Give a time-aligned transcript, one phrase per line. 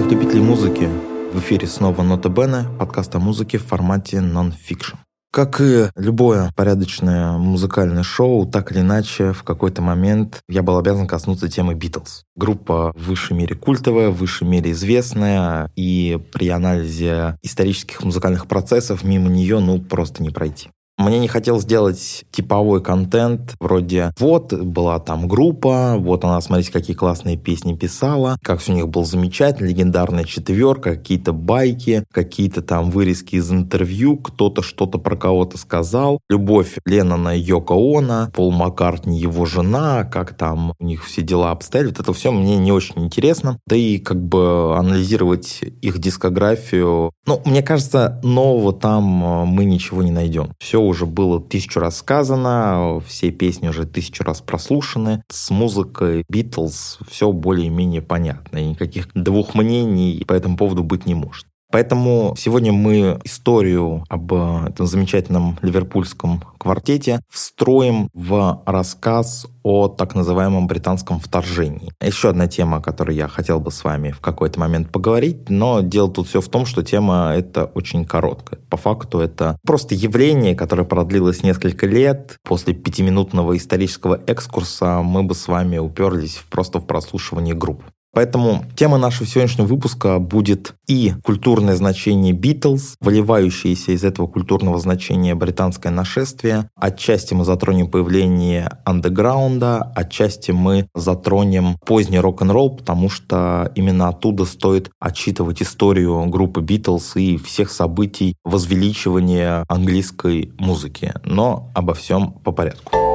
[0.00, 0.88] Всех любителей музыки.
[1.30, 4.96] В эфире снова Нота Бене, подкаст о музыке в формате нон-фикшн.
[5.30, 11.06] Как и любое порядочное музыкальное шоу, так или иначе, в какой-то момент я был обязан
[11.06, 12.24] коснуться темы Битлз.
[12.34, 19.04] Группа в высшей мере культовая, в высшей мере известная, и при анализе исторических музыкальных процессов
[19.04, 20.70] мимо нее ну просто не пройти.
[21.00, 26.94] Мне не хотелось сделать типовой контент, вроде вот была там группа, вот она, смотрите, какие
[26.94, 32.90] классные песни писала, как все у них было замечательно, легендарная четверка, какие-то байки, какие-то там
[32.90, 39.18] вырезки из интервью, кто-то что-то про кого-то сказал, любовь Леннона и Йоко Оно, Пол Маккартни
[39.18, 42.98] его жена, как там у них все дела обстояли, вот это все мне не очень
[42.98, 50.02] интересно, да и как бы анализировать их дискографию, ну, мне кажется, нового там мы ничего
[50.02, 50.52] не найдем.
[50.58, 55.22] Все уже было тысячу раз сказано, все песни уже тысячу раз прослушаны.
[55.28, 58.58] С музыкой Битлз все более-менее понятно.
[58.58, 61.46] И никаких двух мнений по этому поводу быть не может.
[61.70, 70.66] Поэтому сегодня мы историю об этом замечательном ливерпульском квартете встроим в рассказ о так называемом
[70.66, 71.92] британском вторжении.
[72.02, 75.80] Еще одна тема, о которой я хотел бы с вами в какой-то момент поговорить, но
[75.80, 78.60] дело тут все в том, что тема это очень короткая.
[78.68, 82.36] По факту это просто явление, которое продлилось несколько лет.
[82.42, 87.82] После пятиминутного исторического экскурса мы бы с вами уперлись просто в прослушивание групп.
[88.12, 95.34] Поэтому тема нашего сегодняшнего выпуска будет и культурное значение Битлз, выливающееся из этого культурного значения
[95.34, 96.68] британское нашествие.
[96.74, 104.90] Отчасти мы затронем появление андеграунда, отчасти мы затронем поздний рок-н-ролл, потому что именно оттуда стоит
[104.98, 111.14] отчитывать историю группы Битлз и всех событий возвеличивания английской музыки.
[111.24, 113.09] Но обо всем по порядку.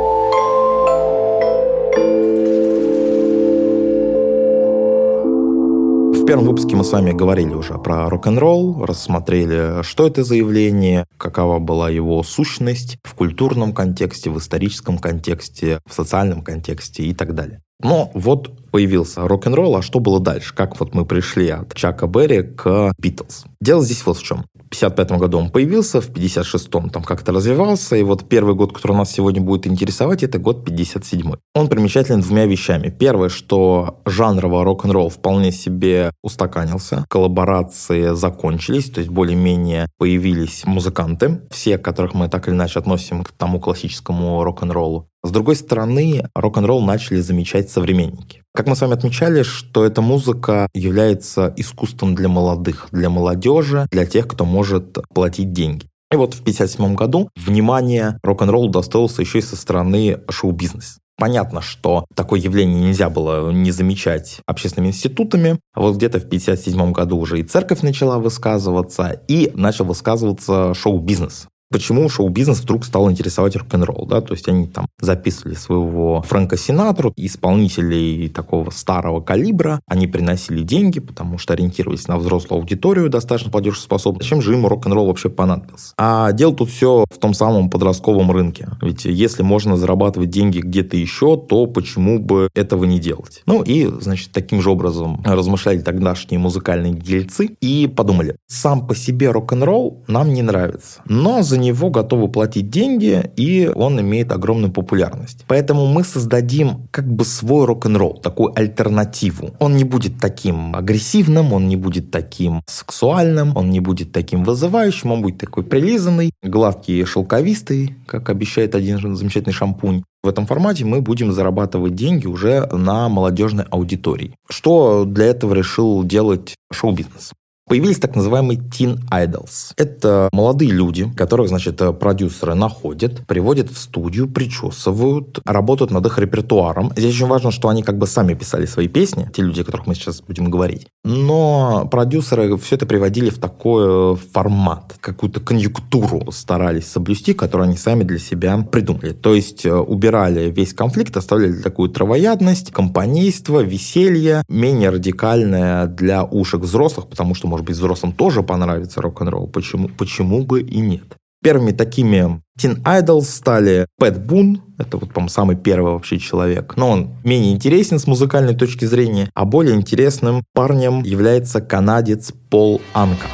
[6.25, 11.05] В первом выпуске мы с вами говорили уже про рок-н-ролл, рассмотрели, что это за явление,
[11.19, 17.35] какова была его сущность в культурном контексте, в историческом контексте, в социальном контексте и так
[17.35, 17.61] далее.
[17.79, 20.55] Но вот появился рок-н-ролл, а что было дальше?
[20.55, 23.45] Как вот мы пришли от Чака Берри к Битлз?
[23.61, 24.45] Дело здесь вот в чем.
[24.75, 29.11] 55 году он появился, в 56-м там как-то развивался, и вот первый год, который нас
[29.11, 31.39] сегодня будет интересовать, это год 57-й.
[31.53, 32.89] Он примечателен двумя вещами.
[32.89, 41.77] Первое, что жанрово рок-н-ролл вполне себе устаканился, коллаборации закончились, то есть более-менее появились музыканты, все,
[41.77, 45.07] которых мы так или иначе относим к тому классическому рок-н-роллу.
[45.25, 48.43] С другой стороны, рок-н-ролл начали замечать современники.
[48.53, 54.05] Как мы с вами отмечали, что эта музыка является искусством для молодых, для молодежи, для
[54.05, 55.87] тех, кто может платить деньги.
[56.11, 60.99] И вот в 1957 году внимание рок-н-роллу досталось еще и со стороны шоу-бизнеса.
[61.17, 65.59] Понятно, что такое явление нельзя было не замечать общественными институтами.
[65.73, 71.47] Вот где-то в 1957 году уже и церковь начала высказываться, и начал высказываться шоу-бизнес.
[71.71, 77.11] Почему шоу-бизнес вдруг стал интересовать рок-н-ролл, да, то есть они там записывали своего Фрэнка Синатру,
[77.17, 84.23] исполнителей такого старого калибра, они приносили деньги, потому что ориентировались на взрослую аудиторию, достаточно платежеспособную.
[84.23, 85.93] Зачем же ему рок-н-ролл вообще понадобился?
[85.97, 88.69] А дело тут все в том самом подростковом рынке.
[88.81, 93.41] Ведь если можно зарабатывать деньги где-то еще, то почему бы этого не делать?
[93.45, 99.31] Ну и, значит, таким же образом размышляли тогдашние музыкальные дельцы и подумали, сам по себе
[99.31, 104.73] рок-н-ролл нам не нравится, но за за него готовы платить деньги, и он имеет огромную
[104.73, 105.45] популярность.
[105.47, 109.51] Поэтому мы создадим как бы свой рок-н-ролл, такую альтернативу.
[109.59, 115.11] Он не будет таким агрессивным, он не будет таким сексуальным, он не будет таким вызывающим,
[115.11, 120.03] он будет такой прилизанный, гладкий и шелковистый, как обещает один замечательный шампунь.
[120.23, 124.35] В этом формате мы будем зарабатывать деньги уже на молодежной аудитории.
[124.49, 127.31] Что для этого решил делать шоу-бизнес?
[127.67, 129.73] Появились так называемые teen idols.
[129.75, 136.93] Это молодые люди, которых, значит, продюсеры находят, приводят в студию, причесывают, работают над их репертуаром.
[136.95, 139.87] Здесь очень важно, что они как бы сами писали свои песни, те люди, о которых
[139.87, 140.85] мы сейчас будем говорить.
[141.03, 148.03] Но продюсеры все это приводили в такой формат, какую-то конъюнктуру старались соблюсти, которую они сами
[148.03, 149.13] для себя придумали.
[149.13, 156.61] То есть э, убирали весь конфликт, оставляли такую травоядность, компанейство, веселье, менее радикальное для ушек
[156.61, 159.47] взрослых, потому что может быть, взрослым тоже понравится рок-н-ролл.
[159.47, 161.15] Почему, почему бы и нет?
[161.41, 166.75] Первыми такими Teen Idols стали Пэт Бун, это вот, по-моему, самый первый вообще человек.
[166.75, 172.81] Но он менее интересен с музыкальной точки зрения, а более интересным парнем является канадец Пол
[172.93, 173.27] Анка.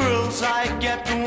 [0.00, 1.17] Oh,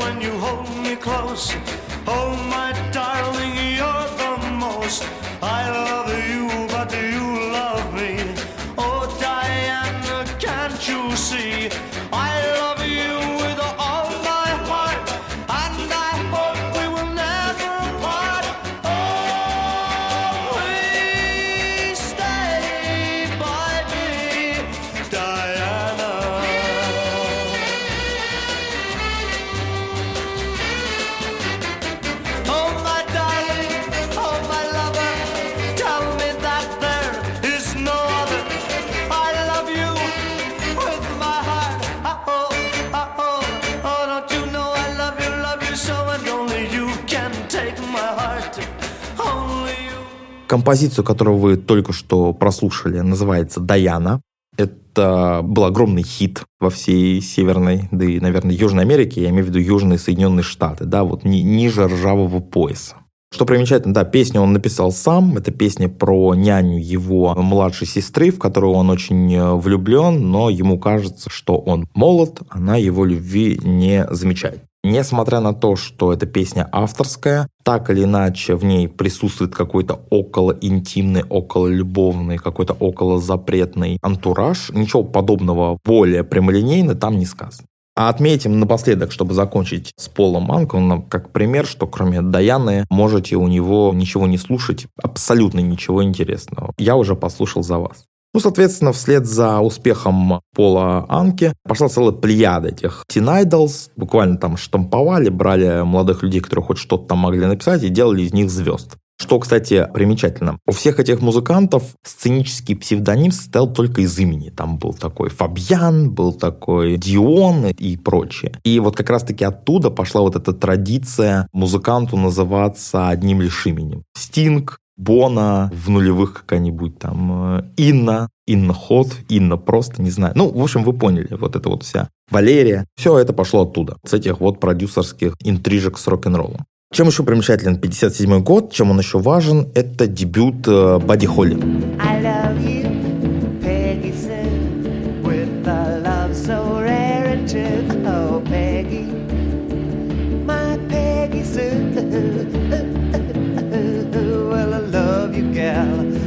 [50.52, 54.20] Композицию, которую вы только что прослушали, называется «Даяна».
[54.58, 59.48] Это был огромный хит во всей Северной, да и, наверное, Южной Америке, я имею в
[59.48, 62.96] виду Южные Соединенные Штаты, да, вот ни, ниже ржавого пояса.
[63.32, 65.38] Что примечательно, да, песню он написал сам.
[65.38, 70.78] Это песня про няню его младшей сестры, в которую он очень э, влюблен, но ему
[70.78, 74.60] кажется, что он молод, она его любви не замечает.
[74.84, 80.58] Несмотря на то, что эта песня авторская, так или иначе в ней присутствует какой-то около
[80.60, 87.66] интимный, около любовный, какой-то около запретный антураж, ничего подобного более прямолинейно там не сказано.
[87.94, 93.46] А отметим напоследок, чтобы закончить с Полом Манконом, как пример, что кроме Даяны можете у
[93.48, 96.72] него ничего не слушать, абсолютно ничего интересного.
[96.78, 98.06] Я уже послушал за вас.
[98.34, 103.90] Ну, соответственно, вслед за успехом Пола Анки пошла целая плеяда этих Teen Idols.
[103.96, 108.32] Буквально там штамповали, брали молодых людей, которые хоть что-то там могли написать, и делали из
[108.32, 108.96] них звезд.
[109.22, 114.50] Что, кстати, примечательно, у всех этих музыкантов сценический псевдоним состоял только из имени.
[114.50, 118.58] Там был такой Фабьян, был такой Дион и прочее.
[118.64, 124.02] И вот как раз-таки оттуда пошла вот эта традиция музыканту называться одним лишь именем.
[124.16, 130.32] Стинг, Бона, в нулевых какая-нибудь там э, Инна, Инна Ход, Инна просто, не знаю.
[130.36, 132.86] Ну, в общем, вы поняли, вот это вот вся Валерия.
[132.96, 136.66] Все это пошло оттуда, с этих вот продюсерских интрижек с рок-н-роллом.
[136.92, 141.56] Чем еще примечателен 57 год, чем он еще важен, это дебют э, Бадди Холли.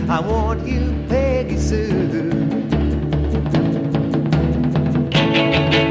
[0.08, 0.22] I
[5.72, 5.85] you.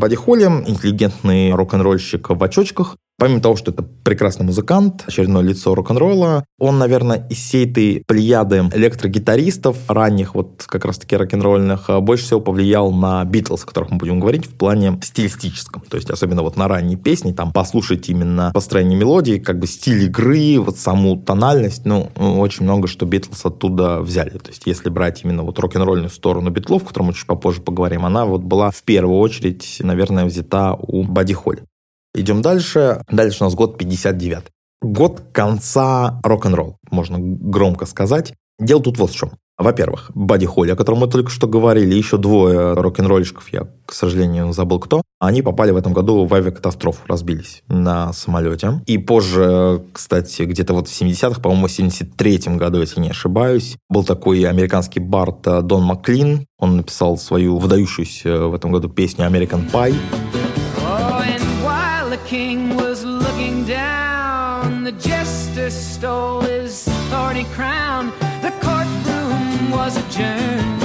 [0.00, 6.46] Бадди Холли, интеллигентный рок-н-ролльщик в очочках, Помимо того, что это прекрасный музыкант, очередное лицо рок-н-ролла,
[6.58, 12.40] он, наверное, из всей этой плеяды электрогитаристов ранних, вот как раз-таки рок-н-ролльных, а, больше всего
[12.40, 15.82] повлиял на Битлз, о которых мы будем говорить в плане стилистическом.
[15.82, 20.04] То есть, особенно вот на ранние песни, там послушать именно построение мелодии, как бы стиль
[20.04, 24.30] игры, вот саму тональность, ну, очень много что Битлз оттуда взяли.
[24.30, 28.06] То есть, если брать именно вот рок-н-ролльную сторону Битлов, о котором мы чуть попозже поговорим,
[28.06, 31.64] она вот была в первую очередь, наверное, взята у Бадди Холли.
[32.14, 33.02] Идем дальше.
[33.10, 34.44] Дальше у нас год 59.
[34.82, 38.34] Год конца рок-н-ролл, можно громко сказать.
[38.58, 39.32] Дело тут вот в чем.
[39.58, 44.54] Во-первых, Бадди Холли, о котором мы только что говорили, еще двое рок-н-ролльщиков, я, к сожалению,
[44.54, 48.80] забыл кто, они попали в этом году в авиакатастрофу, разбились на самолете.
[48.86, 54.02] И позже, кстати, где-то вот в 70-х, по-моему, в 73-м году, если не ошибаюсь, был
[54.02, 56.46] такой американский бард Дон Маклин.
[56.58, 59.94] Он написал свою выдающуюся в этом году песню «American Pie».
[62.18, 64.82] King was looking down.
[64.82, 68.06] The jester stole his thorny crown.
[68.42, 70.79] The courtroom was adjourned.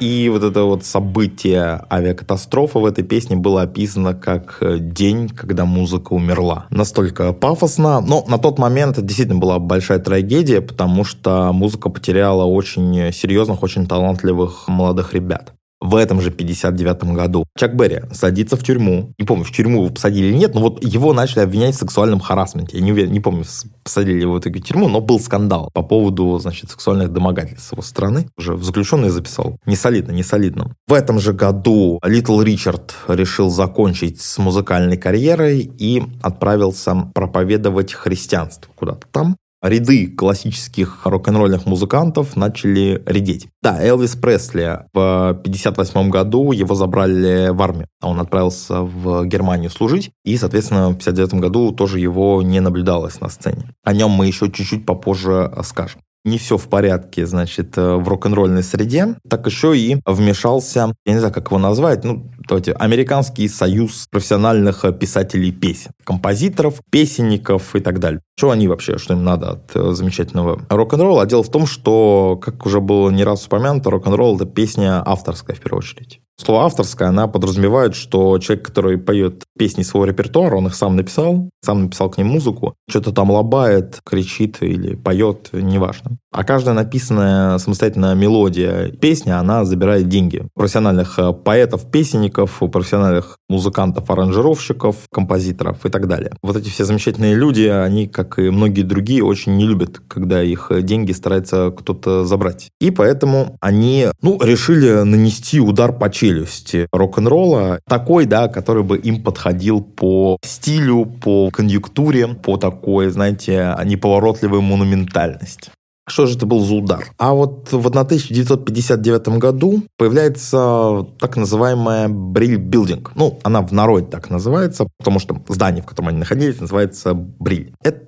[0.00, 5.66] И вот это вот событие авиакатастрофы в этой песне было описано как э, день, когда
[5.66, 6.66] музыка умерла.
[6.70, 12.44] Настолько пафосно, но на тот момент это действительно была большая трагедия, потому что музыка потеряла
[12.44, 15.52] очень серьезных, очень талантливых молодых ребят
[15.90, 17.44] в этом же 59 году.
[17.58, 19.12] Чак Берри садится в тюрьму.
[19.18, 22.20] Не помню, в тюрьму его посадили или нет, но вот его начали обвинять в сексуальном
[22.20, 22.78] харасменте.
[22.78, 23.44] Я не, уверен, не помню,
[23.82, 28.28] посадили его в в тюрьму, но был скандал по поводу, значит, сексуальных домогательств его стороны.
[28.38, 29.56] Уже в заключенный записал.
[29.66, 30.74] Не солидно, не солидно.
[30.86, 38.70] В этом же году Литл Ричард решил закончить с музыкальной карьерой и отправился проповедовать христианство
[38.76, 43.48] куда-то там ряды классических рок-н-ролльных музыкантов начали редеть.
[43.62, 47.88] Да, Элвис Пресли в 1958 году его забрали в армию.
[48.02, 53.28] Он отправился в Германию служить, и, соответственно, в 1959 году тоже его не наблюдалось на
[53.28, 53.74] сцене.
[53.84, 56.00] О нем мы еще чуть-чуть попозже скажем.
[56.24, 61.18] Не все в порядке, значит, э, в рок-н-ролльной среде, так еще и вмешался, я не
[61.18, 68.00] знаю, как его назвать, ну, давайте, Американский союз профессиональных писателей песен, композиторов, песенников и так
[68.00, 68.20] далее.
[68.36, 71.22] Что они вообще, что им надо от э, замечательного рок-н-ролла?
[71.22, 75.56] А дело в том, что, как уже было не раз упомянуто, рок-н-ролл– это песня авторская,
[75.56, 76.20] в первую очередь.
[76.42, 81.50] Слово «авторская», она подразумевает, что человек, который поет песни своего репертуара, он их сам написал,
[81.62, 86.16] сам написал к ним музыку, что-то там лобает, кричит или поет, неважно.
[86.32, 90.46] А каждая написанная самостоятельная мелодия песня, она забирает деньги.
[90.54, 96.32] У профессиональных э, поэтов, песенников, у профессиональных музыкантов, аранжировщиков, композиторов и так далее.
[96.40, 100.70] Вот эти все замечательные люди, они, как и многие другие, очень не любят, когда их
[100.84, 102.70] деньги старается кто-то забрать.
[102.80, 108.98] И поэтому они, ну, решили нанести удар по челюсти челюсти рок-н-ролла, такой, да, который бы
[108.98, 115.70] им подходил по стилю, по конъюнктуре, по такой, знаете, неповоротливой монументальности.
[116.08, 117.04] Что же это был за удар?
[117.18, 123.12] А вот в 1959 году появляется так называемая Бриль Билдинг.
[123.14, 127.74] Ну, она в народе так называется, потому что здание, в котором они находились, называется Бриль.
[127.84, 128.00] Это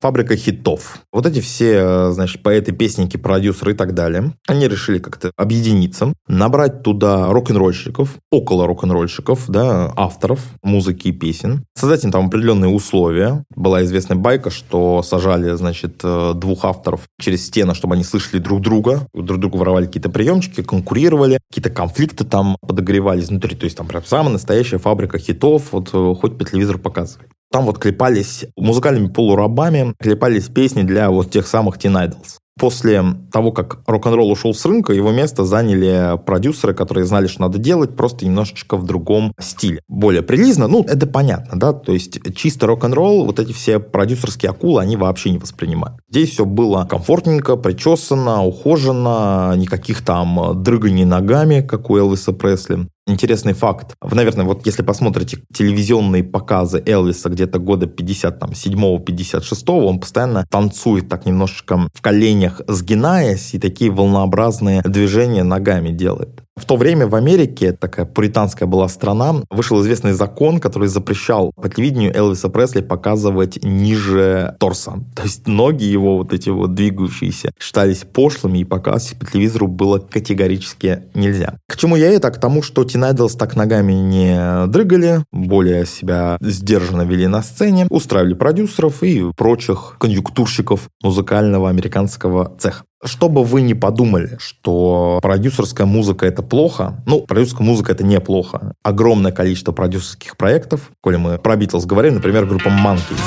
[0.00, 1.00] фабрика хитов.
[1.12, 6.82] Вот эти все, значит, поэты, песенники, продюсеры и так далее, они решили как-то объединиться, набрать
[6.82, 13.44] туда рок-н-ролльщиков, около рок-н-ролльщиков, да, авторов музыки и песен, создать им там определенные условия.
[13.54, 18.60] Была известная байка, что сажали, значит, э, двух авторов через стены, чтобы они слышали друг
[18.60, 23.56] друга, друг другу воровали какие-то приемчики, конкурировали, какие-то конфликты там подогревались внутри.
[23.56, 27.28] То есть там прям самая настоящая фабрика хитов, вот э, хоть по телевизору показывали.
[27.52, 32.38] Там вот клепались музыкальными полурабами, клепались песни для вот тех самых Teen Idols.
[32.58, 37.58] После того, как рок-н-ролл ушел с рынка, его место заняли продюсеры, которые знали, что надо
[37.58, 39.80] делать, просто немножечко в другом стиле.
[39.88, 44.80] Более прилизно, ну, это понятно, да, то есть чисто рок-н-ролл, вот эти все продюсерские акулы,
[44.80, 45.98] они вообще не воспринимают.
[46.12, 52.86] Здесь все было комфортненько, причесано, ухожено, никаких там дрыганий ногами, как у Элвиса Пресли.
[53.06, 53.96] Интересный факт.
[54.02, 61.24] Вы, наверное, вот если посмотрите телевизионные показы Элвиса где-то года 57-56, он постоянно танцует так
[61.24, 66.41] немножечко в коленях, сгинаясь, и такие волнообразные движения ногами делает.
[66.54, 71.68] В то время в Америке, такая пуританская была страна, вышел известный закон, который запрещал по
[71.68, 75.02] телевидению Элвиса Пресли показывать ниже торса.
[75.16, 79.98] То есть ноги его, вот эти вот двигающиеся, считались пошлыми, и показывать по телевизору было
[79.98, 81.56] категорически нельзя.
[81.68, 82.30] К чему я это?
[82.30, 87.86] К тому, что Тин Айдлс так ногами не дрыгали, более себя сдержанно вели на сцене,
[87.88, 92.84] устраивали продюсеров и прочих конъюнктурщиков музыкального американского цеха.
[93.04, 98.74] Чтобы вы не подумали, что продюсерская музыка это плохо, ну, продюсерская музыка это неплохо.
[98.82, 103.18] Огромное количество продюсерских проектов, коли мы про Битлз говорим, например, группа Monkeys.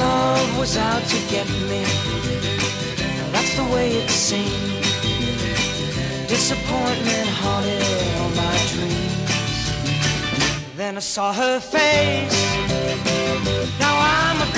[0.00, 1.84] love was out to get me.
[3.32, 4.89] That's the way it seemed.
[6.30, 7.82] Disappointment haunted
[8.20, 9.66] all my dreams.
[10.76, 12.40] Then I saw her face.
[13.80, 14.52] Now I'm a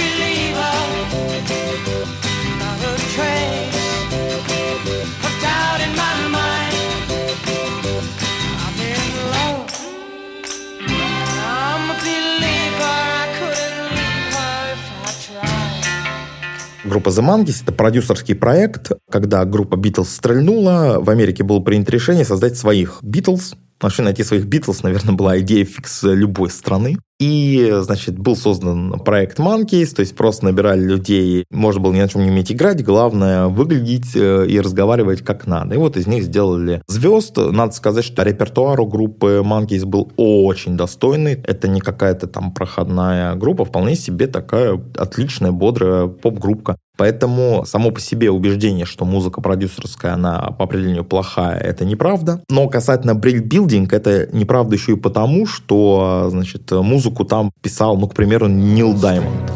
[16.93, 22.27] Группа The Monkeys— это продюсерский проект, когда группа Beatles стрельнула, в Америке было принято решение
[22.27, 23.55] создать своих Beatles.
[23.81, 26.99] Вообще найти своих Beatles, наверное, была идея фикс любой страны.
[27.23, 32.09] И, значит, был создан проект Monkees, то есть просто набирали людей, можно было ни на
[32.09, 35.76] чем не уметь играть, главное выглядеть э, и разговаривать как надо.
[35.76, 37.37] И вот из них сделали звезд.
[37.37, 41.35] Надо сказать, что репертуар у группы Monkees был очень достойный.
[41.35, 46.76] Это не какая-то там проходная группа, вполне себе такая отличная, бодрая поп-группа.
[46.97, 52.43] Поэтому само по себе убеждение, что музыка продюсерская, она по определению плохая, это неправда.
[52.50, 57.97] Но касательно Brill Building, это неправда еще и потому, что, значит, музыку музыку там писал,
[57.97, 59.52] ну, к примеру, Нил Даймонд.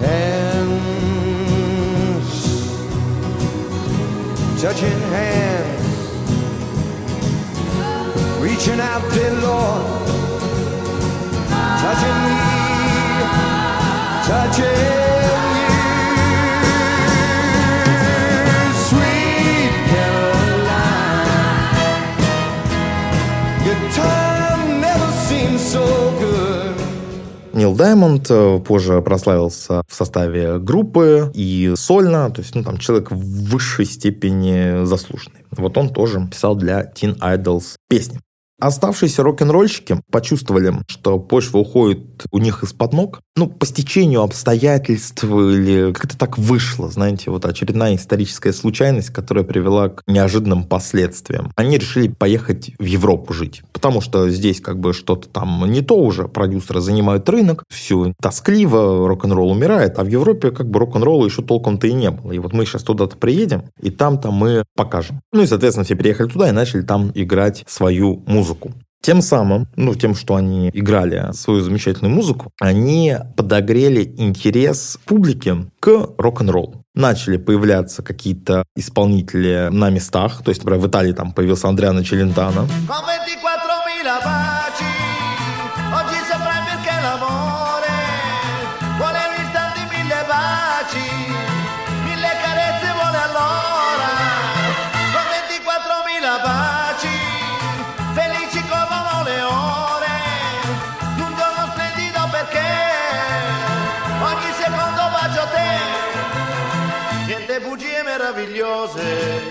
[0.00, 0.80] Hands
[4.58, 5.90] Touching hands
[8.40, 10.19] Reaching out, dear Lord
[27.60, 33.10] Нил Даймонд э, позже прославился в составе группы и сольно, то есть, ну, там, человек
[33.10, 35.44] в высшей степени заслуженный.
[35.50, 38.18] Вот он тоже писал для Teen Idols песни.
[38.60, 42.00] Оставшиеся рок-н-ролльщики почувствовали, что почва уходит
[42.30, 43.20] у них из-под ног.
[43.36, 49.88] Ну, по стечению обстоятельств или как-то так вышло, знаете, вот очередная историческая случайность, которая привела
[49.88, 51.50] к неожиданным последствиям.
[51.56, 55.96] Они решили поехать в Европу жить, потому что здесь как бы что-то там не то
[55.96, 61.42] уже, продюсеры занимают рынок, все тоскливо, рок-н-ролл умирает, а в Европе как бы рок-н-ролла еще
[61.42, 62.32] толком-то и не было.
[62.32, 65.22] И вот мы сейчас туда-то приедем, и там-то мы покажем.
[65.32, 68.72] Ну и, соответственно, все приехали туда и начали там играть свою музыку музыку.
[69.02, 76.10] Тем самым, ну, тем, что они играли свою замечательную музыку, они подогрели интерес публики к
[76.18, 76.82] рок-н-роллу.
[76.94, 82.68] Начали появляться какие-то исполнители на местах, то есть, например, в Италии там появился Андриано Челентано.
[108.30, 109.42] meravigliose,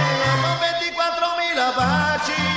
[1.77, 2.48] yeah, yeah,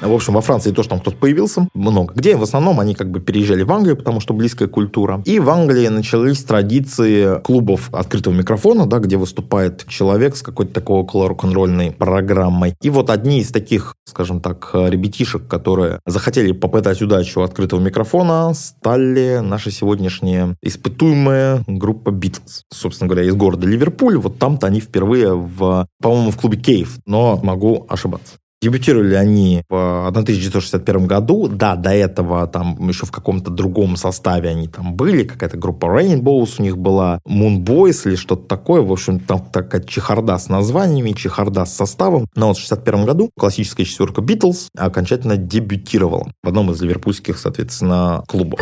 [0.00, 2.14] В общем, во Франции тоже там кто-то появился, много.
[2.14, 5.22] Где в основном они как бы переезжали в Англию, потому что близкая культура.
[5.26, 11.00] И в Англии начались традиции клубов открытого микрофона, да, где выступает человек с какой-то такой
[11.00, 12.74] около рок-н-ролльной программой.
[12.80, 19.40] И вот одни из таких, скажем так, ребятишек, которые захотели попытать удачу открытого микрофона, стали
[19.42, 22.62] наши сегодняшние испытуемые группа Битлз.
[22.72, 24.16] Собственно говоря, из города Ливерпуль.
[24.16, 28.34] Вот там-то они впервые в, по-моему, в клубе Кейв, но могу ошибаться.
[28.62, 31.48] Дебютировали они в 1961 году.
[31.48, 35.24] Да, до этого там еще в каком-то другом составе они там были.
[35.24, 37.20] Какая-то группа Rainbows у них была.
[37.26, 38.82] Moon Boys или что-то такое.
[38.82, 42.26] В общем, там такая чехарда с названиями, чехарда с составом.
[42.34, 48.24] Но вот в 1961 году классическая четверка Beatles окончательно дебютировала в одном из ливерпульских, соответственно,
[48.26, 48.60] клубов.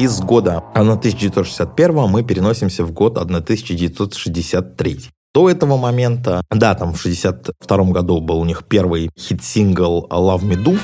[0.00, 4.98] Из года 1961 мы переносимся в год 1963.
[5.34, 10.56] До этого момента, да, там в 62 году был у них первый хит-сингл «Love Me
[10.56, 10.78] Do»,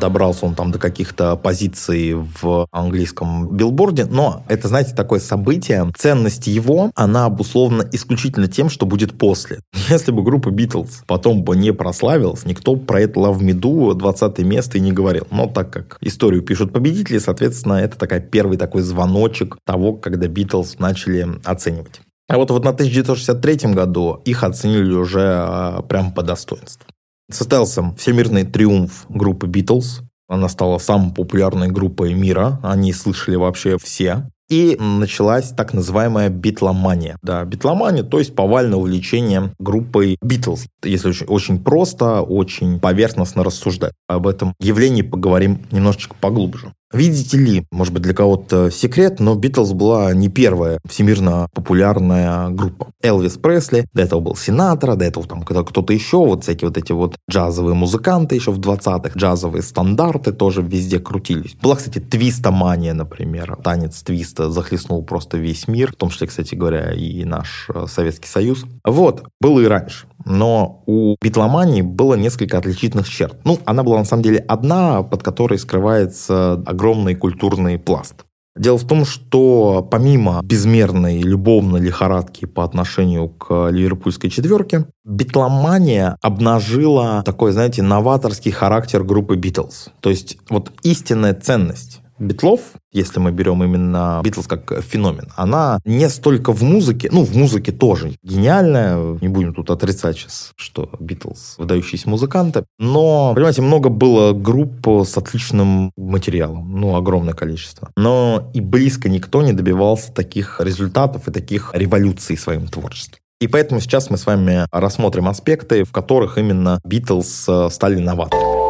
[0.00, 6.46] добрался он там до каких-то позиций в английском билборде, но это, знаете, такое событие, ценность
[6.48, 9.60] его, она обусловлена исключительно тем, что будет после.
[9.88, 14.38] Если бы группа Битлз потом бы не прославилась, никто про это Love Me Do 20
[14.40, 15.26] место и не говорил.
[15.30, 20.78] Но так как историю пишут победители, соответственно, это такая первый такой звоночек того, когда Битлз
[20.78, 22.00] начали оценивать.
[22.28, 26.86] А вот в 1963 году их оценили уже а, прям по достоинству.
[27.30, 30.02] Состоялся всемирный триумф группы Beatles.
[30.28, 32.60] Она стала самой популярной группой мира.
[32.62, 34.26] Они слышали вообще все.
[34.50, 37.16] И началась так называемая битломания.
[37.22, 40.66] Да, битломания, то есть повальное увлечение группой Битлз.
[40.82, 43.92] Если очень, очень просто, очень поверхностно рассуждать.
[44.08, 46.72] Об этом явлении поговорим немножечко поглубже.
[46.92, 52.88] Видите ли, может быть, для кого-то секрет, но Битлз была не первая всемирно популярная группа.
[53.00, 56.90] Элвис Пресли, до этого был Синатра, до этого там кто-то еще, вот всякие вот эти
[56.92, 61.54] вот джазовые музыканты еще в 20-х, джазовые стандарты тоже везде крутились.
[61.62, 63.56] Была, кстати, твистомания, например.
[63.62, 68.28] Танец твиста захлестнул просто весь мир, в том числе, кстати говоря, и наш э, Советский
[68.28, 68.64] Союз.
[68.84, 73.38] Вот, было и раньше но у битломании было несколько отличительных черт.
[73.44, 78.24] Ну, она была на самом деле одна, под которой скрывается огромный культурный пласт.
[78.56, 87.22] Дело в том, что помимо безмерной любовной лихорадки по отношению к ливерпульской четверке, битломания обнажила
[87.24, 89.90] такой, знаете, новаторский характер группы Битлз.
[90.00, 92.60] То есть вот истинная ценность Битлов,
[92.92, 97.72] если мы берем именно Битлз как феномен, она не столько в музыке, ну, в музыке
[97.72, 104.32] тоже гениальная, не будем тут отрицать сейчас, что Битлз выдающиеся музыканты, но, понимаете, много было
[104.32, 107.90] групп с отличным материалом, ну, огромное количество.
[107.96, 113.18] Но и близко никто не добивался таких результатов и таких революций своим творчеством.
[113.40, 118.60] И поэтому сейчас мы с вами рассмотрим аспекты, в которых именно Битлз э, стали новаторами.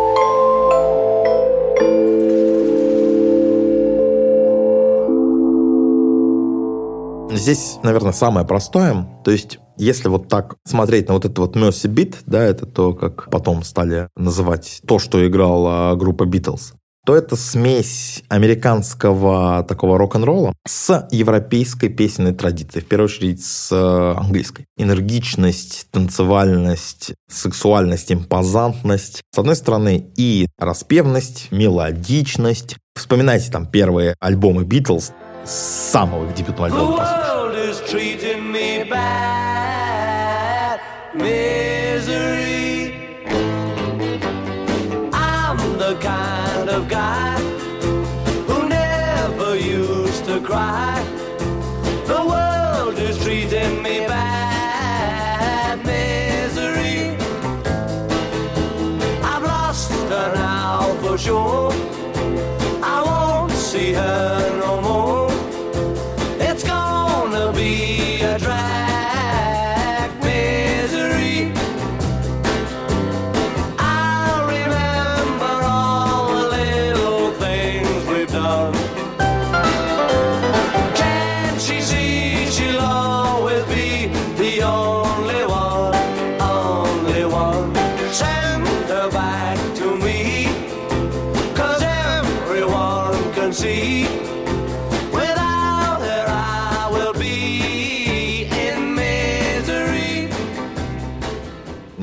[7.40, 9.08] Здесь, наверное, самое простое.
[9.24, 12.92] То есть, если вот так смотреть на вот это вот Mercy Beat, да, это то,
[12.92, 16.74] как потом стали называть то, что играла группа Beatles,
[17.06, 24.18] то это смесь американского такого рок-н-ролла с европейской песенной традицией, в первую очередь с э,
[24.18, 24.66] английской.
[24.76, 29.22] Энергичность, танцевальность, сексуальность, импозантность.
[29.34, 32.76] С одной стороны, и распевность, мелодичность.
[32.94, 35.12] Вспоминайте там первые альбомы Битлз,
[35.50, 37.86] самого дебютного альбома послушать.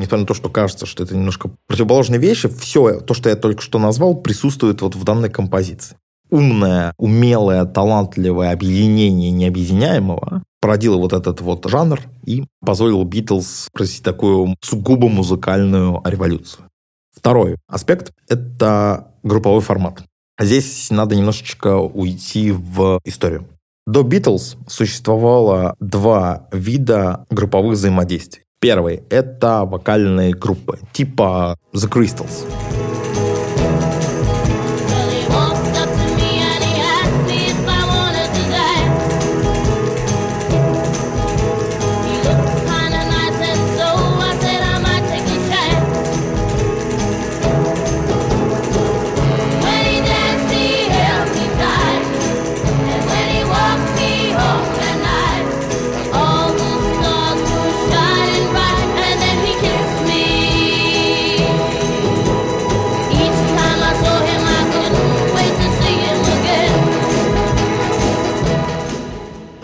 [0.08, 3.62] Несмотря на то, что кажется, что это немножко противоположные вещи, все то, что я только
[3.62, 5.98] что назвал, присутствует вот в данной композиции.
[6.30, 14.56] Умное, умелое, талантливое объединение необъединяемого породило вот этот вот жанр и позволило Битлз провести такую
[14.62, 16.65] сугубо музыкальную революцию.
[17.13, 20.04] Второй аспект– это групповой формат.
[20.39, 23.48] Здесь надо немножечко уйти в историю.
[23.86, 28.43] До Битлз существовало два вида групповых взаимодействий.
[28.60, 32.43] Первый– это вокальные группы, типа The Crystals.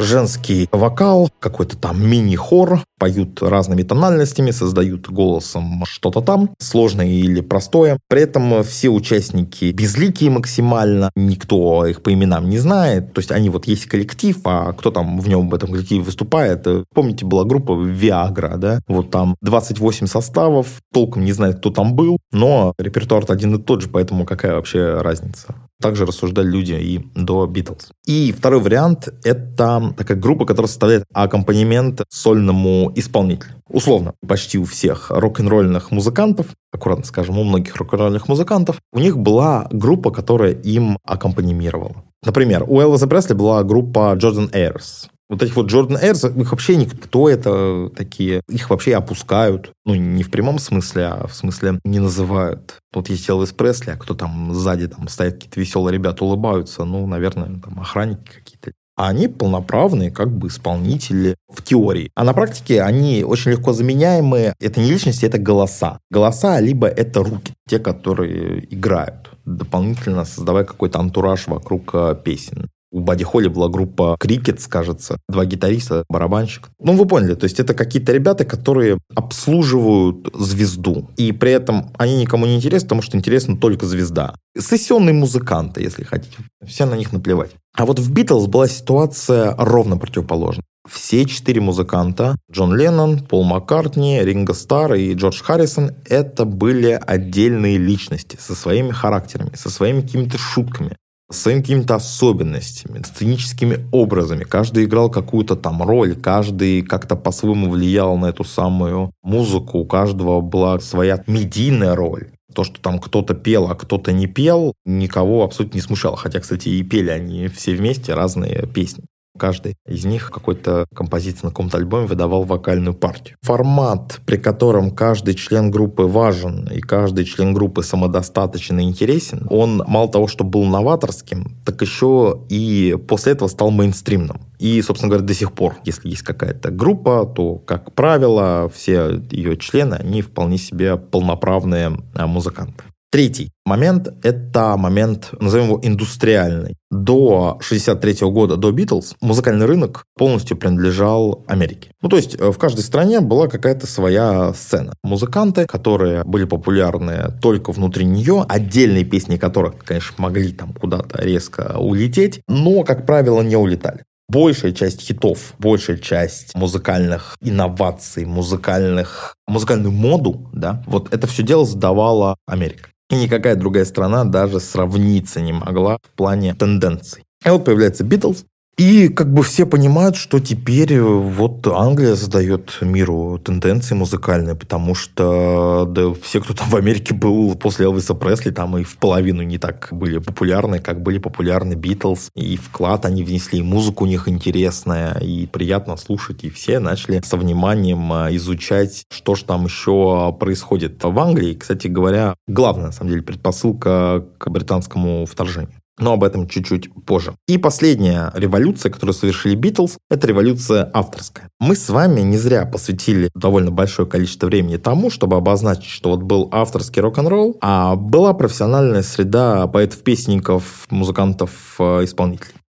[0.03, 7.99] Женский вокал, какой-то там мини-хор, поют разными тональностями, создают голосом что-то там, сложное или простое.
[8.07, 13.13] При этом все участники безликие максимально, никто их по именам не знает.
[13.13, 16.65] То есть они вот есть коллектив, а кто там в нем в этом коллективе выступает?
[16.93, 18.79] Помните, была группа Viagra, да?
[18.87, 23.81] Вот там 28 составов, толком не знает, кто там был, но репертуар один и тот
[23.81, 25.55] же, поэтому какая вообще разница?
[25.83, 27.89] Также рассуждали люди и до Битлз.
[28.05, 33.55] И второй вариант– это такая группа, которая составляет аккомпанемент сольному исполнителю.
[33.67, 39.67] Условно, почти у всех рок-н-ролльных музыкантов, аккуратно скажем, у многих рок-н-ролльных музыкантов, у них была
[39.71, 42.05] группа, которая им аккомпанимировала.
[42.25, 45.09] Например, у Элвиса Пресли была группа Jordan Airs.
[45.33, 49.71] Вот этих вот Джордан Эрс, их вообще никто это такие, их вообще опускают.
[49.83, 52.75] Ну, не в прямом смысле, а в смысле не называют.
[52.93, 57.07] Вот есть Элвис Пресли, а кто там сзади там стоят какие-то веселые ребята, улыбаются, ну,
[57.07, 58.73] наверное, там охранники какие-то.
[58.95, 62.11] А они полноправные как бы исполнители в теории.
[62.13, 64.53] А на практике они очень легко заменяемые.
[64.59, 65.97] Это не личности, это голоса.
[66.11, 72.69] Голоса, либо это руки, те, которые играют, дополнительно создавая какой-то антураж вокруг э, песен.
[72.93, 76.69] У Бади Холли была группа Крикет, кажется, два гитариста, барабанщик.
[76.79, 81.09] Ну, вы поняли, то есть это какие-то ребята, которые обслуживают звезду.
[81.17, 84.35] И при этом они никому не интересны, потому что интересна только звезда.
[84.55, 86.37] Сессионные музыканты, если хотите.
[86.63, 87.49] Все на них наплевать.
[87.75, 90.63] А вот в Битлз была ситуация ровно противоположная.
[90.87, 97.77] Все четыре музыканта, Джон Леннон, Пол Маккартни, Ринго Старр и Джордж Харрисон, это были отдельные
[97.77, 100.97] личности со своими характерами, со своими какими-то шутками,
[101.33, 104.43] своими какими-то особенностями, сценическими образами.
[104.43, 110.41] Каждый играл какую-то там роль, каждый как-то по-своему влиял на эту самую музыку, у каждого
[110.41, 112.31] была своя медийная роль.
[112.53, 116.15] То, что там кто-то пел, а кто-то не пел, никого абсолютно не смущало.
[116.15, 119.05] Хотя, кстати, и пели они все вместе разные песни.
[119.37, 123.35] Каждый из них какой-то композиции на каком-то альбоме выдавал вокальную партию.
[123.41, 129.83] Формат, при котором каждый член группы важен и каждый член группы самодостаточен и интересен, он
[129.87, 134.41] мало того, что был новаторским, так еще и после этого стал мейнстримным.
[134.59, 139.57] И, собственно говоря, до сих пор, если есть какая-то группа, то, как правило, все ее
[139.57, 142.83] члены, они вполне себе полноправные а, музыканты.
[143.13, 146.77] Третий момент– это момент, назовем его индустриальный.
[146.89, 151.91] До 63 года, до Битлз, музыкальный рынок полностью принадлежал Америке.
[152.01, 154.95] Ну, то есть э, в каждой стране была какая-то своя сцена.
[155.03, 161.77] Музыканты, которые были популярны только внутри нее, отдельные песни которых, конечно, могли там куда-то резко
[161.77, 169.91] улететь, но, как правило, не улетали большая часть хитов, большая часть музыкальных инноваций, музыкальных, музыкальную
[169.91, 172.89] моду, да, вот это все дело задавала Америка.
[173.13, 177.23] И никакая другая страна даже сравниться не могла в плане тенденций.
[177.45, 178.43] И вот появляется Битлз,
[178.75, 184.95] и как бы все понимают, что теперь э, вот Англия задает миру тенденции музыкальные, потому
[184.95, 189.43] что да, все, кто там в Америке был после Элвиса Пресли, там и в половину
[189.43, 192.31] не так были популярны, как были популярны Битлз.
[192.33, 196.43] И вклад они внесли, и музыка у них интересная, и приятно слушать.
[196.43, 201.53] И все начали со вниманием э, изучать, что же там еще происходит в Англии.
[201.53, 205.82] Кстати говоря, главная, на самом деле, предпосылка к британскому вторжению.
[205.99, 207.35] Но об этом чуть-чуть позже.
[207.47, 211.49] И последняя революция, которую совершили Битлз, это революция авторская.
[211.59, 216.23] Мы с вами не зря посвятили довольно большое количество времени тому, чтобы обозначить, что вот
[216.23, 222.05] был авторский рок-н-ролл, а была профессиональная среда поэтов-песенников, музыкантов, э.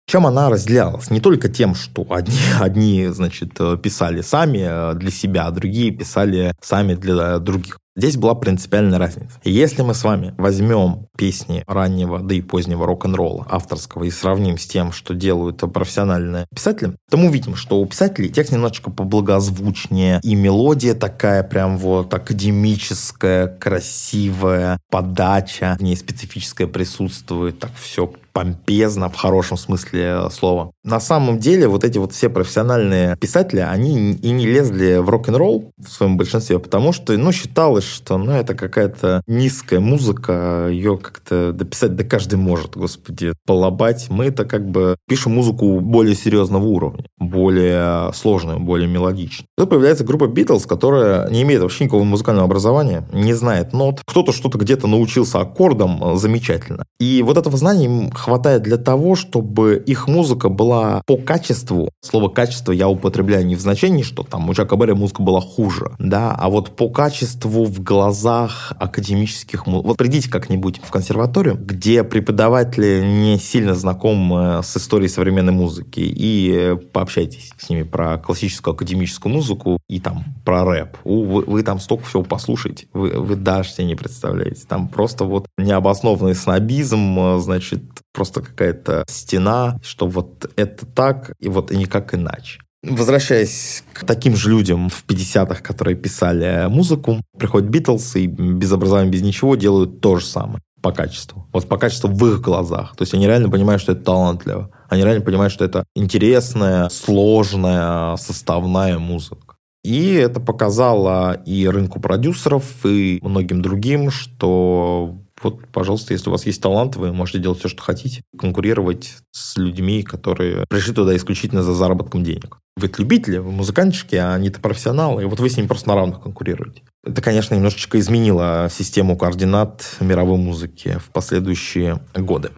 [0.08, 1.10] Чем она разделялась?
[1.10, 6.54] Не только тем, что одни, одни значит, писали сами э, для себя, а другие писали
[6.60, 7.78] сами для других.
[7.96, 9.40] Здесь была принципиальная разница.
[9.42, 14.66] Если мы с вами возьмем песни раннего, да и позднего рок-н-ролла авторского и сравним с
[14.66, 20.34] тем, что делают профессиональные писатели, то мы увидим, что у писателей текст немножечко поблагозвучнее, и
[20.34, 29.16] мелодия такая прям вот академическая, красивая, подача в ней специфическая присутствует, так все помпезно в
[29.16, 30.70] хорошем смысле слова.
[30.84, 35.72] На самом деле вот эти вот все профессиональные писатели, они и не лезли в рок-н-ролл
[35.78, 41.54] в своем большинстве, потому что, ну, считалось, что, ну, это какая-то низкая музыка, ее как-то
[41.54, 44.08] дописать да каждый может, господи, полобать.
[44.10, 49.48] Мы это как бы пишем музыку более серьезного уровня, более сложную, более мелодичную.
[49.56, 54.02] Тут появляется группа Битлз, которая не имеет вообще никакого музыкального образования, не знает нот.
[54.04, 56.84] Кто-то что-то где-то научился аккордам замечательно.
[57.00, 62.28] И вот этого знания им хватает для того, чтобы их музыка была по качеству, слово
[62.28, 66.34] качество я употребляю не в значении, что там у Чака Берри музыка была хуже, да,
[66.36, 69.90] а вот по качеству в глазах академических музыкантов.
[69.90, 76.76] Вот придите как-нибудь в консерваторию, где преподаватели не сильно знакомы с историей современной музыки, и
[76.92, 80.96] пообщайтесь с ними про классическую академическую музыку и там про рэп.
[81.04, 84.62] Вы, вы там столько всего послушаете, вы, вы даже себе не представляете.
[84.66, 87.82] Там просто вот необоснованный снобизм, значит,
[88.16, 92.60] просто какая-то стена, что вот это так, и вот и никак иначе.
[92.82, 99.10] Возвращаясь к таким же людям в 50-х, которые писали музыку, приходят Битлз и без образования,
[99.10, 101.46] без ничего делают то же самое по качеству.
[101.52, 102.96] Вот по качеству в их глазах.
[102.96, 104.70] То есть они реально понимают, что это талантливо.
[104.88, 109.56] Они реально понимают, что это интересная, сложная, составная музыка.
[109.82, 116.46] И это показало и рынку продюсеров, и многим другим, что вот, пожалуйста, если у вас
[116.46, 121.62] есть талант, вы можете делать все, что хотите, конкурировать с людьми, которые пришли туда исключительно
[121.62, 122.58] за заработком денег.
[122.76, 126.22] Вы любители, вы музыкантчики, а они-то профессионалы, и вот вы с ними просто на равных
[126.22, 126.82] конкурируете.
[127.04, 132.50] Это, конечно, немножечко изменило систему координат мировой музыки в последующие годы.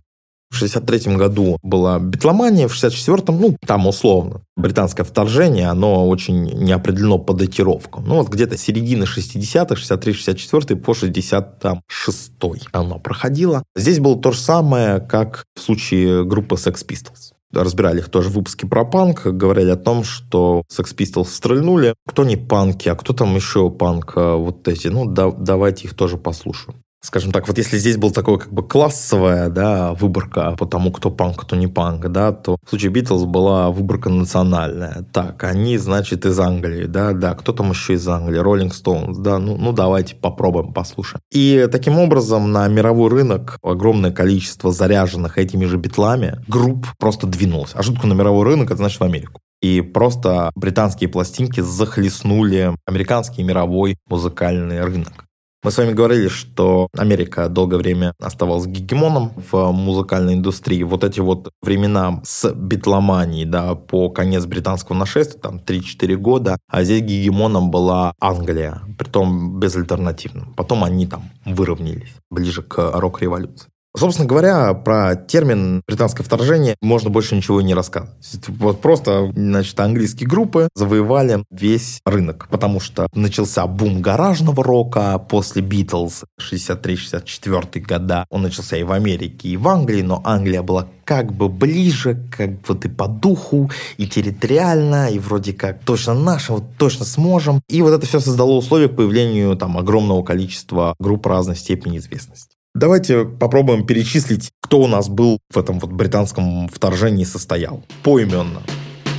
[0.51, 7.19] В 63 году была битломания, в 64-м, ну, там условно, британское вторжение, оно очень неопределено
[7.19, 8.05] по датировкам.
[8.07, 12.33] Ну, вот где-то середина 60-х, 63-64 по 66
[12.73, 13.63] оно проходило.
[13.77, 17.33] Здесь было то же самое, как в случае группы Sex Pistols.
[17.53, 21.95] разбирали их тоже в выпуске про панк, говорили о том, что Sex Pistols стрельнули.
[22.07, 24.89] Кто не панки, а кто там еще панк, а вот эти.
[24.89, 28.63] Ну, да, давайте их тоже послушаем скажем так, вот если здесь был такой как бы
[28.63, 33.25] классовая, да, выборка по тому, кто панк, кто не панк, да, то в случае Битлз
[33.25, 35.05] была выборка национальная.
[35.13, 38.39] Так, они, значит, из Англии, да, да, кто там еще из Англии?
[38.39, 41.21] Роллинг Стоунс, да, ну, ну давайте попробуем, послушаем.
[41.33, 47.71] И таким образом на мировой рынок огромное количество заряженных этими же битлами групп просто двинулось.
[47.75, 49.41] А шутку на мировой рынок, это значит в Америку.
[49.61, 55.28] И просто британские пластинки захлестнули американский мировой музыкальный рынок.
[55.69, 60.83] Мы с вами говорили, что Америка долгое время оставалась гегемоном в музыкальной индустрии.
[60.83, 66.85] Вот эти вот времена с битломанией, да, по конец британского нашествия, там 3-4 года, а
[66.85, 70.55] здесь гегемоном была Англия, притом безальтернативным.
[70.55, 73.69] Потом они там выровнялись ближе к рок-революции.
[73.99, 78.17] Собственно говоря, про термин британское вторжение можно больше ничего не рассказывать.
[78.47, 85.63] Вот просто, значит, английские группы завоевали весь рынок, потому что начался бум гаражного рока после
[85.63, 88.25] Битлз 63-64 года.
[88.31, 92.51] Он начался и в Америке, и в Англии, но Англия была как бы ближе, как
[92.69, 97.63] вот и по духу, и территориально, и вроде как точно наше, вот точно сможем.
[97.69, 102.58] И вот это все создало условия к появлению там огромного количества групп разной степени известности.
[102.79, 107.83] Давайте попробуем перечислить, кто у нас был в этом вот британском вторжении состоял.
[108.05, 108.63] Поименно.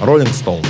[0.01, 0.65] Роллинг Стоунс.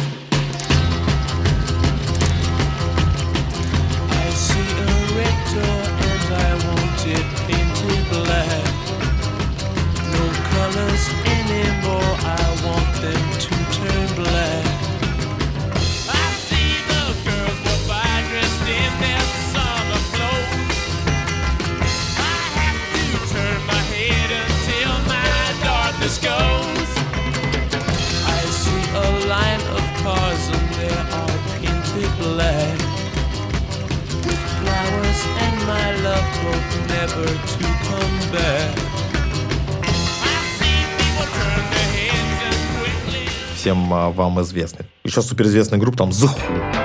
[43.59, 44.85] Всем а, вам известный.
[45.03, 46.79] Еще суперизвестная группа там The Who.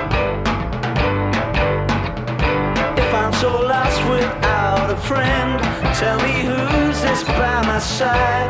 [5.07, 5.61] friend.
[5.93, 8.49] Tell me who's this by my side?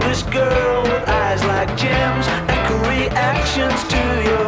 [0.00, 4.41] This girl with eyes like gems and reactions to your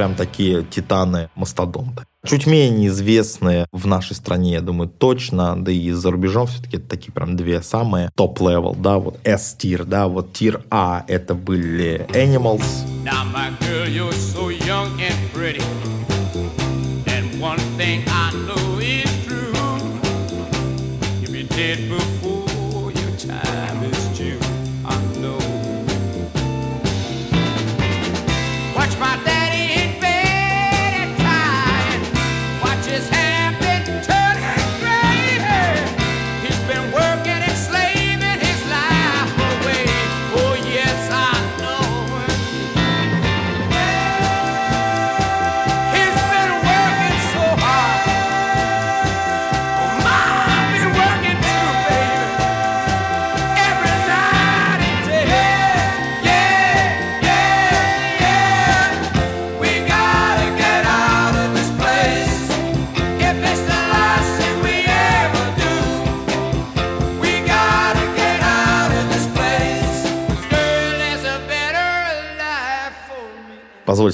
[0.00, 2.04] прям такие титаны-мастодонты.
[2.24, 6.88] Чуть менее известные в нашей стране, я думаю, точно, да и за рубежом все-таки это
[6.88, 12.64] такие прям две самые top-level, да, вот S-tier, да, вот tier А это были Animals.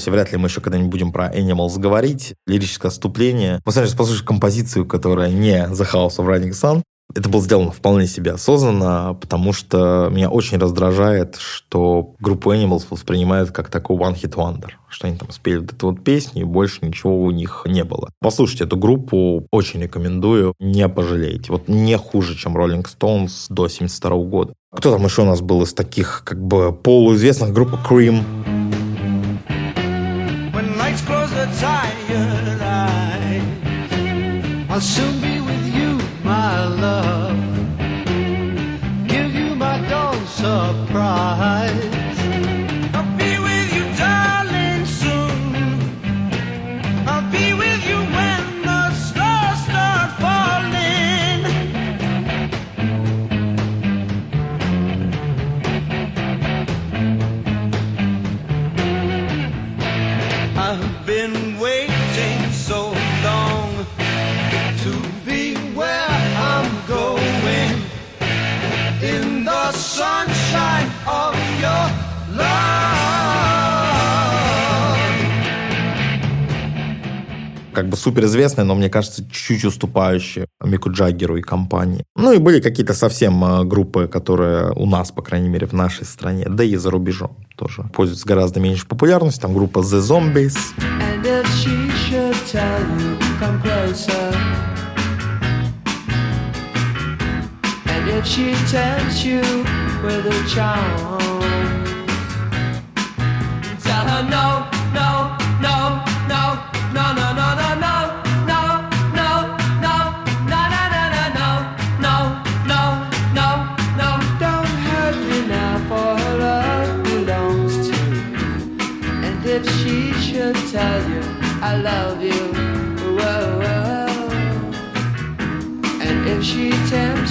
[0.07, 2.35] Позвольте, вряд ли мы еще когда-нибудь будем про Animals говорить.
[2.47, 3.61] Лирическое отступление.
[3.65, 6.81] Мы сейчас послушаем композицию, которая не The House of Running Sun.
[7.15, 13.51] Это было сделано вполне себе осознанно, потому что меня очень раздражает, что группу Animals воспринимают
[13.51, 17.23] как такой one-hit wonder, что они там спели вот эту вот песню, и больше ничего
[17.23, 18.09] у них не было.
[18.19, 21.53] Послушайте эту группу, очень рекомендую, не пожалеете.
[21.53, 24.53] Вот не хуже, чем Rolling Stones до 72 года.
[24.75, 27.53] Кто там еще у нас был из таких как бы полуизвестных?
[27.53, 28.56] Группа Cream.
[31.45, 33.43] Tired eyes.
[34.69, 35.36] I'll soon be
[77.77, 82.03] как бы суперизвестные, но мне кажется, чуть-чуть уступающие Мику Джаггеру и компании.
[82.15, 86.03] Ну и были какие-то совсем а, группы, которые у нас, по крайней мере, в нашей
[86.03, 89.43] стране, да и за рубежом тоже пользуются гораздо меньше популярностью.
[89.43, 90.57] Там группа The Zombies.
[98.09, 99.41] If she tempts you
[100.03, 101.19] with a charm,
[103.83, 104.76] tell her no,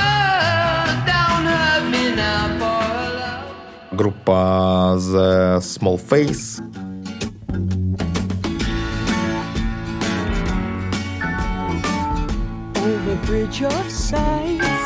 [0.00, 2.86] oh, down hurt me now for
[3.20, 3.96] love.
[3.96, 4.42] Группа
[5.12, 6.60] The Small Face
[13.26, 14.79] bridge of sights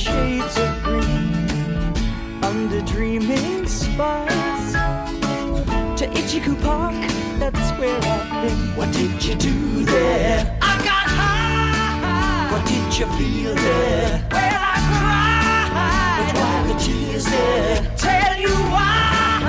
[0.00, 1.34] shades of green
[2.42, 4.72] under dreaming spires
[5.98, 6.94] to Ichiku Park.
[7.38, 8.76] That's where I've been.
[8.76, 10.58] What did you do there?
[10.62, 12.48] I got high.
[12.52, 14.26] What did you feel there?
[14.32, 15.70] Well, I cried.
[16.18, 17.76] But why the tears there?
[17.98, 19.44] Tell you why.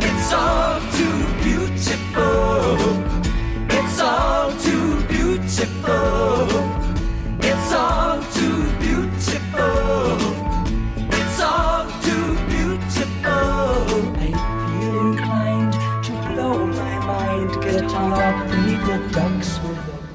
[0.00, 2.78] It's all too beautiful.
[3.68, 6.83] It's all too beautiful.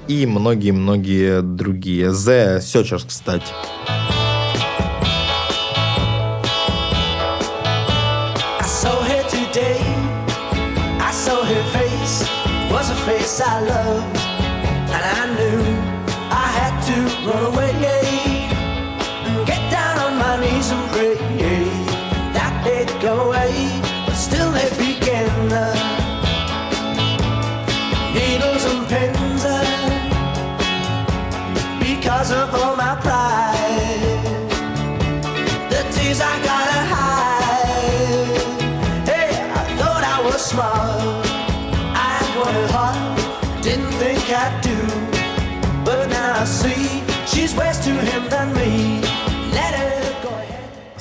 [0.08, 2.10] И многие-многие другие.
[2.10, 3.54] The Searchers, кстати.
[13.42, 14.19] I loved,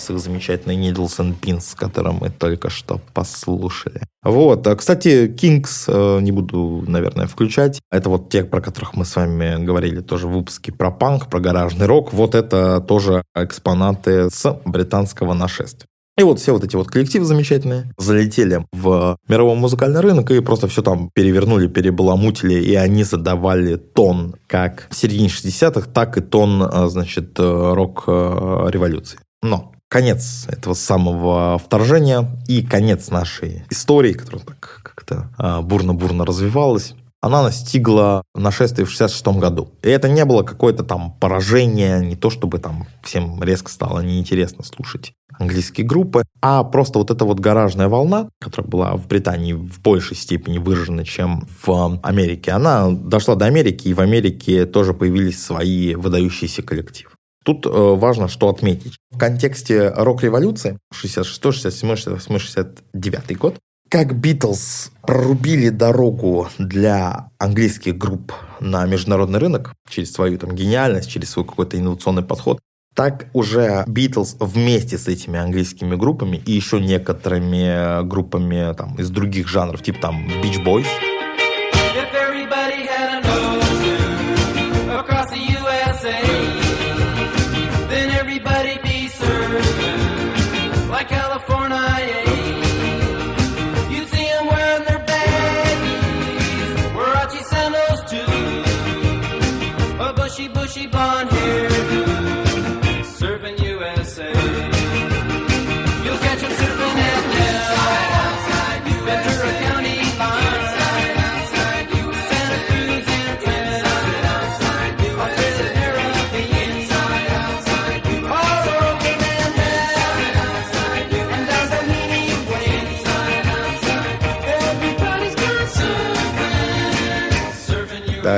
[0.08, 4.00] с их замечательной Needles and Pins, мы только что послушали.
[4.22, 4.66] Вот.
[4.66, 7.80] А, кстати, Kings э, не буду, наверное, включать.
[7.90, 11.40] Это вот те, про которых мы с вами говорили тоже в выпуске про панк, про
[11.40, 12.12] гаражный рок.
[12.12, 15.86] Вот это тоже экспонаты с британского нашествия.
[16.18, 20.66] И вот все вот эти вот коллективы замечательные залетели в мировой музыкальный рынок и просто
[20.66, 26.62] все там перевернули, перебаламутили, и они задавали тон как в середине 60-х, так и тон,
[26.62, 29.20] а, значит, э, рок-революции.
[29.42, 36.94] Но конец этого самого вторжения и конец нашей истории, которая так как-то а, бурно-бурно развивалась,
[37.20, 39.70] она настигла нашествие в 66 году.
[39.82, 44.62] И это не было какое-то там поражение, не то чтобы там всем резко стало неинтересно
[44.62, 49.80] слушать английские группы, а просто вот эта вот гаражная волна, которая была в Британии в
[49.80, 55.42] большей степени выражена, чем в Америке, она дошла до Америки, и в Америке тоже появились
[55.42, 57.10] свои выдающиеся коллективы.
[57.44, 58.96] Тут э, важно что отметить.
[59.10, 63.58] В контексте рок-революции 66, 67, 68, 69 год
[63.90, 71.30] как Битлз прорубили дорогу для английских групп на международный рынок через свою там гениальность, через
[71.30, 72.60] свой какой-то инновационный подход,
[72.94, 79.48] так уже Битлз вместе с этими английскими группами и еще некоторыми группами там, из других
[79.48, 80.86] жанров, типа там Beach Boys,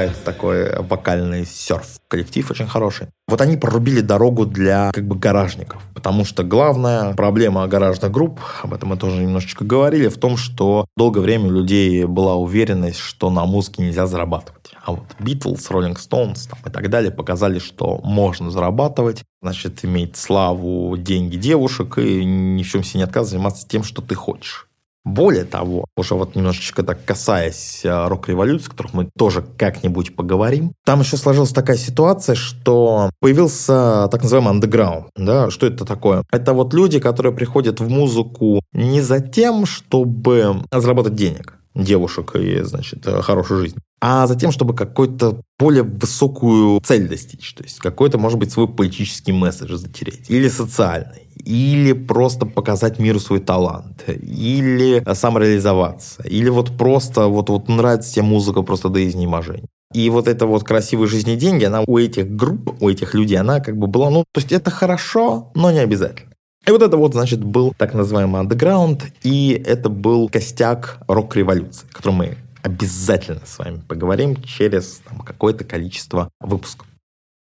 [0.05, 1.87] это такой вокальный серф.
[2.09, 3.09] Коллектив очень хороший.
[3.29, 8.75] Вот они прорубили дорогу для как бы гаражников, потому что главная проблема гаражных групп, об
[8.75, 13.31] этом мы тоже немножечко говорили, в том, что долгое время у людей была уверенность, что
[13.31, 14.73] на музыке нельзя зарабатывать.
[14.85, 20.97] А вот Beatles, Rolling Stones и так далее показали, что можно зарабатывать, значит, иметь славу,
[20.97, 24.70] деньги девушек и ни в чем себе не отказывать, заниматься тем, что ты хочешь.
[25.05, 30.73] Более того, уже вот немножечко так касаясь э, рок-революции, о которых мы тоже как-нибудь поговорим,
[30.85, 35.07] там еще сложилась такая ситуация, что появился так называемый андеграунд.
[35.17, 35.51] Да?
[35.51, 36.25] Что это такое?
[36.31, 42.63] Это вот люди, которые приходят в музыку не за тем, чтобы заработать денег, девушек и,
[42.63, 47.55] значит, э, хорошую жизнь, а за тем, чтобы какую-то более высокую цель достичь.
[47.55, 50.31] То есть какой-то, может быть, свой политический месседж затереть.
[50.31, 57.69] Или социальный или просто показать миру свой талант, или самореализоваться, или вот просто вот, вот
[57.69, 59.67] нравится тебе музыка просто до изнеможения.
[59.93, 63.39] И вот эта вот красивая жизнь и деньги, она у этих групп, у этих людей,
[63.39, 66.30] она как бы была, ну, то есть это хорошо, но не обязательно.
[66.71, 71.93] И вот это вот, значит, был так называемый андеграунд, и это был костяк рок-революции, о
[71.93, 76.87] котором мы обязательно с вами поговорим через там, какое-то количество выпусков.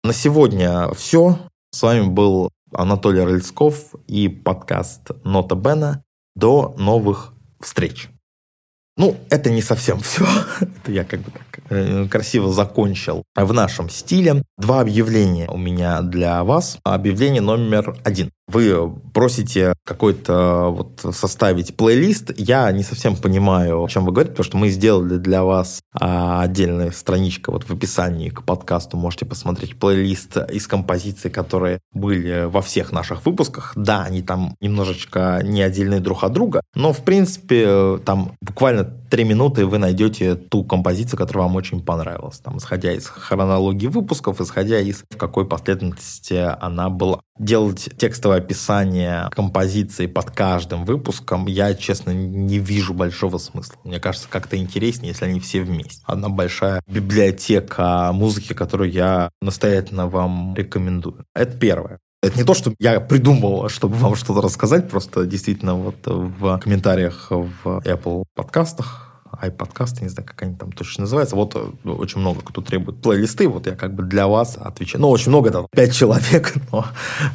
[0.04, 1.38] На сегодня все.
[1.70, 6.04] С вами был Анатолий Рыльсков и подкаст Нота Бена.
[6.36, 8.10] До новых встреч.
[8.98, 10.26] Ну, это не совсем все.
[10.62, 11.51] это я как бы так
[12.10, 14.44] красиво закончил в нашем стиле.
[14.58, 16.78] Два объявления у меня для вас.
[16.84, 22.32] Объявление номер один вы просите какой-то вот составить плейлист.
[22.38, 26.42] Я не совсем понимаю, о чем вы говорите, потому что мы сделали для вас а,
[26.42, 28.98] отдельная страничка вот в описании к подкасту.
[28.98, 33.74] Можете посмотреть плейлист из композиций, которые были во всех наших выпусках.
[33.76, 39.24] Да, они там немножечко не отдельные друг от друга, но в принципе там буквально три
[39.24, 42.40] минуты вы найдете ту композицию, которая вам очень понравилась.
[42.40, 47.22] Там, исходя из хронологии выпусков, исходя из в какой последовательности она была.
[47.40, 53.76] Делать текстовое описание композиции под каждым выпуском я, честно, не вижу большого смысла.
[53.84, 56.04] Мне кажется, как-то интереснее, если они все вместе.
[56.06, 61.26] Одна большая библиотека музыки, которую я настоятельно вам рекомендую.
[61.34, 62.00] Это первое.
[62.24, 67.32] Это не то, что я придумал, чтобы вам что-то рассказать, просто действительно вот в комментариях
[67.32, 69.11] в Apple подкастах
[69.42, 71.36] iPodcast, не знаю, как они там точно называются.
[71.36, 75.02] Вот э, очень много кто требует плейлисты, вот я как бы для вас отвечаю.
[75.02, 76.86] Ну, очень много, это 5 человек, но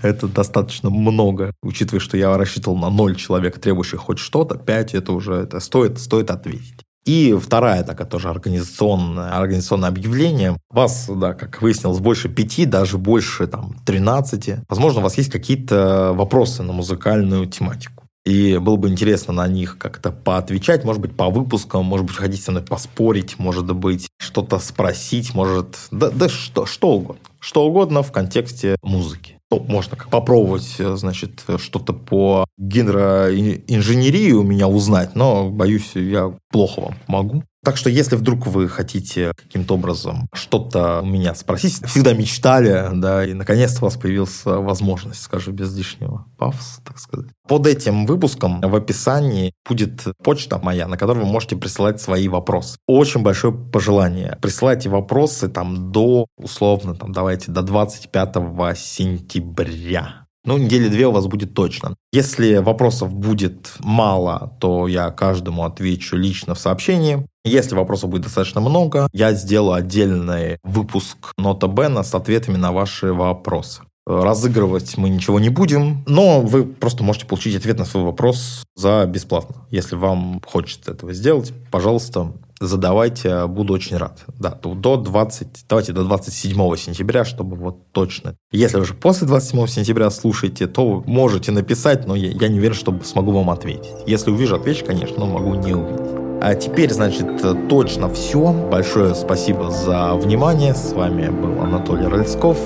[0.03, 5.13] это достаточно много, учитывая, что я рассчитывал на 0 человек, требующих хоть что-то, 5 это
[5.13, 6.87] уже это стоит, стоит ответить.
[7.07, 10.59] И вторая такая тоже организационное, организационное объявление.
[10.71, 14.67] Вас, да, как выяснилось, больше пяти, даже больше там 13.
[14.69, 18.06] Возможно, у вас есть какие-то вопросы на музыкальную тематику.
[18.27, 22.43] И было бы интересно на них как-то поотвечать, может быть, по выпускам, может быть, хотите
[22.43, 27.22] со мной поспорить, может быть, что-то спросить, может, да, да что, что угодно.
[27.39, 29.39] Что угодно в контексте музыки.
[29.53, 36.95] Ну, можно попробовать, значит, что-то по гидроинженерии у меня узнать, но, боюсь, я плохо вам
[37.07, 37.45] помогу.
[37.67, 43.27] Так что, если вдруг вы хотите каким-то образом что-то у меня спросить, всегда мечтали, да,
[43.27, 47.27] и наконец-то у вас появилась возможность, скажу без лишнего пафоса, так сказать.
[47.49, 52.79] Под этим выпуском в описании будет почта моя, на которой вы можете присылать свои вопросы.
[52.87, 54.39] Очень большое пожелание.
[54.41, 60.26] Присылайте вопросы там до, условно, там, давайте, до 25 сентября.
[60.47, 61.97] Ну, недели две у вас будет точно.
[62.12, 67.26] Если вопросов будет мало, то я каждому отвечу лично в сообщении.
[67.44, 73.12] Если вопросов будет достаточно много, я сделаю отдельный выпуск Нота Бена с ответами на ваши
[73.12, 73.82] вопросы.
[74.07, 79.05] Разыгрывать мы ничего не будем, но вы просто можете получить ответ на свой вопрос за
[79.05, 79.66] бесплатно.
[79.70, 84.25] Если вам хочется этого сделать, пожалуйста, задавайте, буду очень рад.
[84.39, 88.35] Да, до 20, давайте до 27 сентября, чтобы вот точно.
[88.53, 92.99] Если уже после 27 сентября слушаете, то можете написать, но я, я не уверен, что
[93.05, 93.95] смогу вам ответить.
[94.07, 96.27] Если увижу, отвечу, конечно, но могу не увидеть.
[96.41, 97.27] А теперь, значит,
[97.69, 98.53] точно все.
[98.53, 100.75] Большое спасибо за внимание.
[100.75, 102.59] С вами был Анатолий Рыльсков,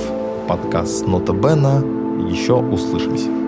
[0.49, 1.83] подкаст Нота Бена.
[2.29, 3.40] Еще услышимся.